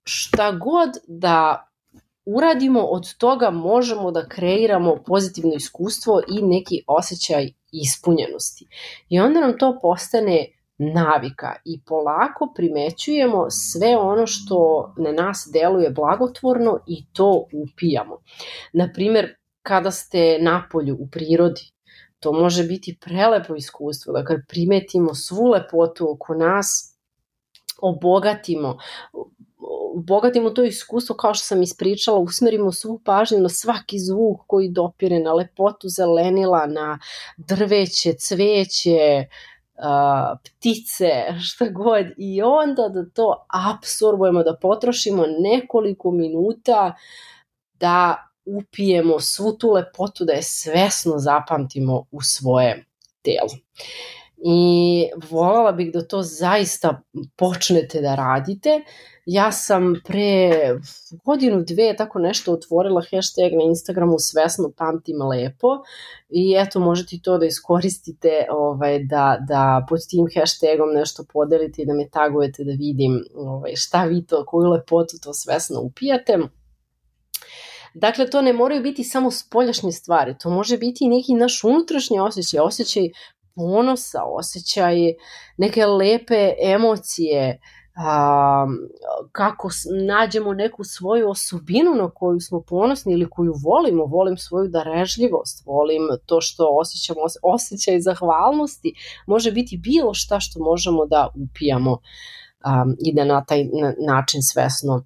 šta 0.04 0.52
god 0.52 0.90
da 1.06 1.68
uradimo, 2.24 2.80
od 2.80 3.14
toga 3.18 3.50
možemo 3.50 4.10
da 4.10 4.28
kreiramo 4.28 4.96
pozitivno 5.06 5.54
iskustvo 5.54 6.20
i 6.28 6.42
neki 6.42 6.82
osjećaj 6.86 7.50
ispunjenosti. 7.72 8.66
I 9.08 9.20
onda 9.20 9.40
nam 9.40 9.58
to 9.58 9.78
postane 9.82 10.46
navika 10.78 11.54
i 11.64 11.80
polako 11.86 12.52
primećujemo 12.56 13.50
sve 13.50 13.96
ono 13.96 14.26
što 14.26 14.92
na 14.98 15.12
nas 15.12 15.50
deluje 15.52 15.90
blagotvorno 15.90 16.78
i 16.86 17.06
to 17.12 17.46
upijamo. 17.52 18.18
Naprimer, 18.72 19.34
kada 19.64 19.90
ste 19.90 20.38
na 20.40 20.68
polju 20.70 20.96
u 21.00 21.06
prirodi, 21.10 21.70
to 22.20 22.32
može 22.32 22.64
biti 22.64 22.98
prelepo 23.00 23.56
iskustvo, 23.56 24.12
da 24.12 24.24
kad 24.24 24.40
primetimo 24.48 25.14
svu 25.14 25.48
lepotu 25.48 26.10
oko 26.10 26.34
nas, 26.34 26.96
obogatimo, 27.82 28.78
obogatimo 29.96 30.50
to 30.50 30.64
iskustvo 30.64 31.16
kao 31.16 31.34
što 31.34 31.46
sam 31.46 31.62
ispričala, 31.62 32.18
usmerimo 32.18 32.72
svu 32.72 33.00
pažnju 33.04 33.38
na 33.38 33.48
svaki 33.48 33.98
zvuk 33.98 34.40
koji 34.46 34.68
dopire, 34.68 35.18
na 35.18 35.32
lepotu 35.32 35.88
zelenila, 35.88 36.66
na 36.66 36.98
drveće, 37.36 38.12
cveće, 38.12 39.26
ptice, 40.44 41.10
šta 41.48 41.68
god. 41.68 42.06
I 42.16 42.42
onda 42.42 42.88
da 42.88 43.08
to 43.10 43.46
absorbujemo, 43.48 44.42
da 44.42 44.56
potrošimo 44.62 45.24
nekoliko 45.26 46.10
minuta 46.10 46.94
da 47.80 48.28
upijemo 48.44 49.20
svu 49.20 49.52
tu 49.52 49.72
lepotu, 49.72 50.24
da 50.24 50.32
je 50.32 50.42
svesno 50.42 51.18
zapamtimo 51.18 52.04
u 52.10 52.22
svoje 52.22 52.84
telo. 53.22 53.50
I 54.46 55.08
volala 55.30 55.72
bih 55.72 55.92
da 55.92 56.06
to 56.06 56.22
zaista 56.22 57.02
počnete 57.36 58.00
da 58.00 58.14
radite. 58.14 58.80
Ja 59.26 59.52
sam 59.52 59.94
pre 60.04 60.50
godinu, 61.24 61.64
dve, 61.66 61.96
tako 61.96 62.18
nešto 62.18 62.52
otvorila 62.52 63.00
hashtag 63.00 63.52
na 63.52 63.64
Instagramu 63.64 64.18
svesno 64.18 64.72
pamtim 64.76 65.22
lepo 65.22 65.68
i 66.28 66.56
eto 66.58 66.80
možete 66.80 67.16
to 67.22 67.38
da 67.38 67.46
iskoristite 67.46 68.46
ovaj, 68.50 68.98
da, 68.98 69.38
da 69.48 69.86
pod 69.88 70.00
tim 70.10 70.26
hashtagom 70.34 70.92
nešto 70.94 71.24
podelite 71.32 71.82
i 71.82 71.86
da 71.86 71.94
me 71.94 72.08
tagujete 72.08 72.64
da 72.64 72.72
vidim 72.72 73.24
ovaj, 73.34 73.72
šta 73.76 74.04
vi 74.04 74.26
to, 74.26 74.44
koju 74.46 74.70
lepotu 74.70 75.16
to 75.22 75.34
svesno 75.34 75.80
upijate. 75.80 76.38
Dakle, 77.94 78.30
to 78.30 78.42
ne 78.42 78.52
moraju 78.52 78.82
biti 78.82 79.04
samo 79.04 79.30
spoljašnje 79.30 79.92
stvari, 79.92 80.34
to 80.40 80.50
može 80.50 80.78
biti 80.78 81.04
i 81.04 81.08
neki 81.08 81.34
naš 81.34 81.64
unutrašnji 81.64 82.20
osjećaj, 82.20 82.60
osjećaj 82.60 83.02
ponosa, 83.54 84.18
osjećaj 84.38 84.96
neke 85.56 85.86
lepe 85.86 86.52
emocije, 86.62 87.60
a, 87.96 88.66
kako 89.32 89.68
nađemo 90.06 90.54
neku 90.54 90.84
svoju 90.84 91.30
osobinu 91.30 91.94
na 91.94 92.10
koju 92.10 92.40
smo 92.40 92.62
ponosni 92.68 93.12
ili 93.12 93.30
koju 93.30 93.52
volimo, 93.64 94.04
volim 94.04 94.36
svoju 94.36 94.68
darežljivost, 94.68 95.66
volim 95.66 96.02
to 96.26 96.40
što 96.40 96.68
osjećamo, 96.80 97.20
osjećaj 97.42 98.00
zahvalnosti, 98.00 98.94
može 99.26 99.52
biti 99.52 99.76
bilo 99.76 100.14
šta 100.14 100.40
što 100.40 100.60
možemo 100.60 101.06
da 101.06 101.28
upijamo 101.44 101.98
a, 102.64 102.84
i 103.06 103.14
da 103.14 103.24
na 103.24 103.44
taj 103.44 103.64
način 104.06 104.42
svesno 104.42 105.04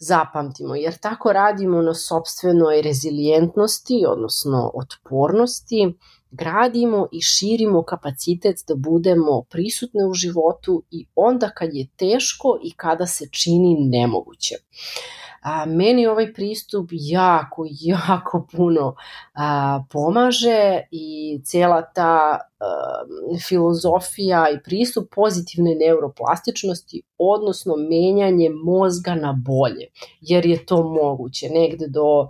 zapamtimo, 0.00 0.74
jer 0.74 0.98
tako 0.98 1.32
radimo 1.32 1.82
na 1.82 1.94
sobstvenoj 1.94 2.82
rezilijentnosti, 2.82 4.04
odnosno 4.08 4.70
otpornosti, 4.74 5.94
gradimo 6.30 7.08
i 7.12 7.20
širimo 7.20 7.82
kapacitet 7.82 8.56
da 8.68 8.74
budemo 8.74 9.42
prisutne 9.50 10.06
u 10.06 10.14
životu 10.14 10.82
i 10.90 11.06
onda 11.14 11.50
kad 11.50 11.70
je 11.72 11.88
teško 11.96 12.58
i 12.62 12.72
kada 12.76 13.06
se 13.06 13.28
čini 13.32 13.76
nemoguće. 13.78 14.54
A, 15.42 15.64
meni 15.66 16.06
ovaj 16.06 16.32
pristup 16.32 16.88
jako, 16.92 17.66
jako 17.80 18.46
puno 18.52 18.94
a, 19.34 19.82
pomaže 19.90 20.80
i 20.90 21.40
cela 21.44 21.82
ta 21.82 22.38
a, 22.60 23.02
filozofija 23.48 24.50
i 24.50 24.62
pristup 24.64 25.14
pozitivne 25.14 25.74
neuroplastičnosti, 25.74 27.02
odnosno 27.18 27.74
menjanje 27.76 28.50
mozga 28.64 29.14
na 29.14 29.32
bolje, 29.32 29.86
jer 30.20 30.46
je 30.46 30.66
to 30.66 30.82
moguće 30.82 31.48
negde 31.48 31.86
do 31.88 32.28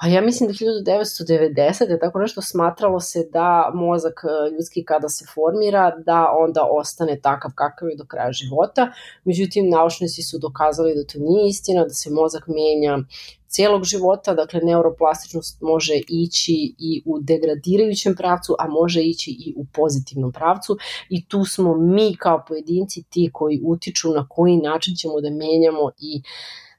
pa 0.00 0.06
ja 0.06 0.20
mislim 0.20 0.48
da 0.48 0.54
1990. 0.54 1.90
je 1.90 1.98
tako 1.98 2.18
nešto 2.18 2.42
smatralo 2.42 3.00
se 3.00 3.28
da 3.32 3.70
mozak 3.74 4.20
e, 4.24 4.54
ljudski 4.54 4.84
kada 4.84 5.08
se 5.08 5.24
formira, 5.34 5.96
da 6.06 6.26
onda 6.38 6.66
ostane 6.70 7.20
takav 7.20 7.50
kakav 7.54 7.88
je 7.88 7.96
do 7.96 8.04
kraja 8.04 8.32
života. 8.32 8.92
Međutim, 9.24 9.70
naučnici 9.70 10.22
su 10.22 10.38
dokazali 10.38 10.94
da 10.94 11.04
to 11.04 11.18
nije 11.18 11.48
istina, 11.48 11.84
da 11.84 11.90
se 11.90 12.10
mozak 12.10 12.44
menja 12.46 12.98
celog 13.46 13.84
života, 13.84 14.34
dakle 14.34 14.60
neuroplastičnost 14.62 15.60
može 15.60 16.00
ići 16.08 16.74
i 16.78 17.02
u 17.06 17.18
degradirajućem 17.20 18.14
pravcu, 18.16 18.56
a 18.58 18.68
može 18.68 19.02
ići 19.02 19.30
i 19.30 19.54
u 19.56 19.66
pozitivnom 19.72 20.32
pravcu 20.32 20.76
i 21.08 21.26
tu 21.28 21.44
smo 21.44 21.76
mi 21.76 22.16
kao 22.16 22.44
pojedinci 22.48 23.02
ti 23.10 23.30
koji 23.32 23.60
utiču 23.64 24.08
na 24.10 24.26
koji 24.28 24.56
način 24.56 24.94
ćemo 24.96 25.20
da 25.20 25.30
menjamo 25.30 25.90
i 25.98 26.22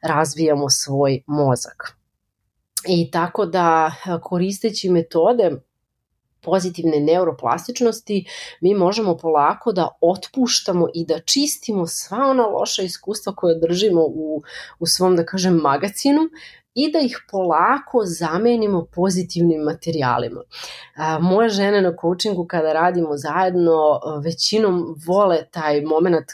razvijamo 0.01 0.69
svoj 0.69 1.23
mozak. 1.27 2.02
I 2.87 3.11
tako 3.11 3.45
da 3.45 3.91
koristeći 4.23 4.89
metode 4.89 5.51
pozitivne 6.41 6.99
neuroplastičnosti, 6.99 8.25
mi 8.61 8.75
možemo 8.75 9.17
polako 9.17 9.71
da 9.71 9.87
otpuštamo 10.01 10.87
i 10.93 11.05
da 11.05 11.19
čistimo 11.19 11.87
sva 11.87 12.17
ona 12.17 12.45
loša 12.45 12.81
iskustva 12.81 13.35
koje 13.35 13.59
držimo 13.59 14.01
u, 14.01 14.43
u 14.79 14.87
svom, 14.87 15.15
da 15.15 15.25
kažem, 15.25 15.55
magacinu 15.55 16.21
i 16.75 16.91
da 16.91 16.99
ih 16.99 17.17
polako 17.31 18.01
zamenimo 18.05 18.85
pozitivnim 18.95 19.61
materijalima. 19.61 20.41
Moje 21.19 21.49
žene 21.49 21.81
na 21.81 21.93
coachingu 22.01 22.45
kada 22.47 22.73
radimo 22.73 23.17
zajedno 23.17 23.99
većinom 24.23 24.95
vole 25.07 25.45
taj 25.51 25.81
moment 25.81 26.25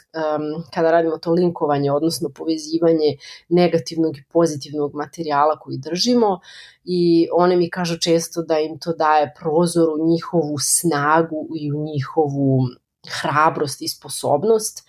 kada 0.73 0.91
radimo 0.91 1.17
to 1.17 1.32
linkovanje, 1.32 1.91
odnosno 1.91 2.30
povezivanje 2.30 3.17
negativnog 3.49 4.17
i 4.17 4.23
pozitivnog 4.32 4.95
materijala 4.95 5.60
koji 5.60 5.78
držimo 5.78 6.39
i 6.84 7.28
one 7.34 7.56
mi 7.56 7.69
kažu 7.69 7.97
često 7.97 8.41
da 8.41 8.60
im 8.60 8.80
to 8.80 8.93
daje 8.93 9.34
prozor 9.39 9.89
u 9.89 10.08
njihovu 10.08 10.58
snagu 10.60 11.47
i 11.56 11.71
u 11.73 11.84
njihovu 11.84 12.60
hrabrost 13.07 13.81
i 13.81 13.88
sposobnost. 13.88 14.83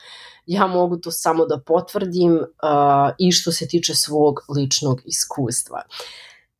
Ja 0.46 0.66
mogu 0.66 0.96
to 0.96 1.10
samo 1.10 1.46
da 1.46 1.60
potvrdim 1.60 2.32
uh, 2.32 2.44
i 3.18 3.32
što 3.32 3.52
se 3.52 3.68
tiče 3.68 3.94
svog 3.94 4.40
ličnog 4.56 5.00
iskustva. 5.04 5.82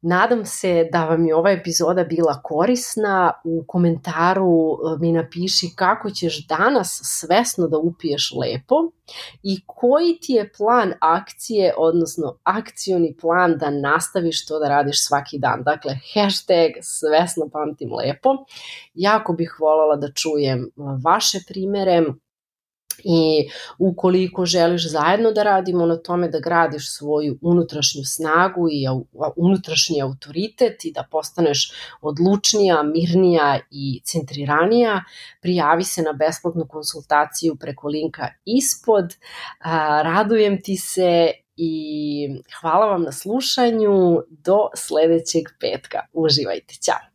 Nadam 0.02 0.44
se 0.44 0.88
da 0.92 1.04
vam 1.04 1.26
je 1.26 1.34
ova 1.34 1.50
epizoda 1.50 2.04
bila 2.04 2.42
korisna. 2.42 3.32
U 3.44 3.64
komentaru 3.66 4.46
uh, 4.46 5.00
mi 5.00 5.12
napiši 5.12 5.66
kako 5.76 6.10
ćeš 6.10 6.46
danas 6.46 7.00
svesno 7.04 7.68
da 7.68 7.78
upiješ 7.78 8.32
lepo 8.40 8.74
i 9.42 9.60
koji 9.66 10.18
ti 10.22 10.32
je 10.32 10.52
plan 10.52 10.92
akcije, 11.00 11.74
odnosno 11.76 12.38
akcioni 12.42 13.16
plan 13.20 13.58
da 13.58 13.70
nastaviš 13.70 14.46
to 14.46 14.58
da 14.58 14.68
radiš 14.68 15.06
svaki 15.06 15.38
dan. 15.38 15.62
Dakle, 15.62 15.98
hashtag 16.14 16.70
svesno 16.82 17.48
pamtim 17.52 17.92
lepo. 17.94 18.30
Jako 18.94 19.32
bih 19.32 19.56
voljela 19.60 19.96
da 19.96 20.12
čujem 20.12 20.70
vaše 21.04 21.38
primere, 21.48 22.02
I 23.04 23.48
ukoliko 23.78 24.46
želiš 24.46 24.90
zajedno 24.90 25.32
da 25.32 25.42
radimo 25.42 25.86
na 25.86 25.96
tome 25.96 26.28
da 26.28 26.40
gradiš 26.40 26.96
svoju 26.96 27.38
unutrašnju 27.42 28.04
snagu 28.04 28.68
i 28.70 28.86
unutrašnji 29.36 30.02
autoritet 30.02 30.84
i 30.84 30.92
da 30.92 31.06
postaneš 31.10 31.72
odlučnija, 32.00 32.82
mirnija 32.82 33.58
i 33.70 34.00
centriranija, 34.04 35.04
prijavi 35.40 35.84
se 35.84 36.02
na 36.02 36.12
besplatnu 36.12 36.66
konsultaciju 36.68 37.56
preko 37.56 37.88
linka 37.88 38.28
ispod. 38.44 39.14
Radujem 40.02 40.62
ti 40.62 40.76
se 40.76 41.30
i 41.56 42.28
hvala 42.60 42.86
vam 42.86 43.02
na 43.02 43.12
slušanju. 43.12 44.22
Do 44.28 44.68
sledećeg 44.76 45.44
petka. 45.60 45.98
Uživajte. 46.12 46.74
Ćao! 46.74 47.10